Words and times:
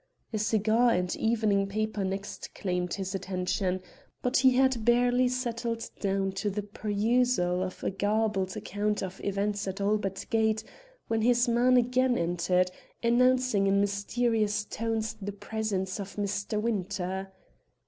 A 0.33 0.39
cigar 0.39 0.89
and 0.89 1.15
evening 1.17 1.67
paper 1.67 2.03
next 2.03 2.55
claimed 2.55 2.95
his 2.95 3.13
attention, 3.13 3.81
but 4.23 4.37
he 4.37 4.55
had 4.55 4.83
barely 4.83 5.27
settled 5.27 5.91
down 5.99 6.31
to 6.41 6.49
the 6.49 6.63
perusal 6.63 7.61
of 7.61 7.83
a 7.83 7.91
garbled 7.91 8.57
account 8.57 9.03
of 9.03 9.23
events 9.23 9.67
at 9.67 9.79
Albert 9.79 10.25
Gate 10.31 10.63
when 11.07 11.21
his 11.21 11.47
man 11.47 11.77
again 11.77 12.17
entered, 12.17 12.71
announcing 13.03 13.67
in 13.67 13.79
mysterious 13.79 14.65
tones 14.65 15.15
the 15.21 15.31
presence 15.31 15.99
of 15.99 16.15
Mr. 16.15 16.59
Winter. 16.59 17.31